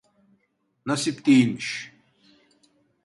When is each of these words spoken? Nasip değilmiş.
Nasip 0.85 1.25
değilmiş. 1.25 1.93